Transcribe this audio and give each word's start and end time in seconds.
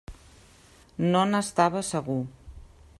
No 1.11 1.21
n'estava 1.33 1.85
segur. 1.93 2.21